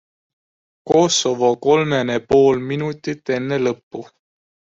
[0.91, 4.05] Kosovo kolmene pool minutit enne lõppu.